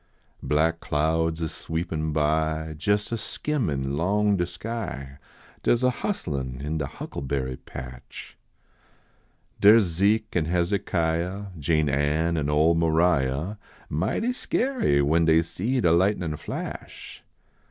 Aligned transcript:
Black 0.41 0.79
clouds 0.79 1.41
a 1.41 1.47
sweepin 1.47 2.11
by, 2.11 2.75
Jes 2.79 3.11
a 3.11 3.19
skimmin 3.19 3.95
long 3.97 4.35
de 4.35 4.47
sky, 4.47 5.19
Dar 5.61 5.73
s 5.75 5.83
a 5.83 5.91
hustlin 5.91 6.59
in 6.59 6.79
de 6.79 6.87
huckleberry 6.87 7.57
patch. 7.57 8.35
Dar 9.59 9.75
s 9.77 9.83
Zeke 9.83 10.35
and 10.35 10.47
Hezekiah, 10.47 11.51
Jane 11.59 11.87
Ann 11.87 12.35
an 12.35 12.49
ole 12.49 12.73
Maria, 12.73 13.59
Mighty 13.89 14.31
skeery 14.31 15.03
when 15.03 15.25
dey 15.25 15.43
see 15.43 15.79
de 15.79 15.91
lightnin 15.91 16.35
flash. 16.35 17.21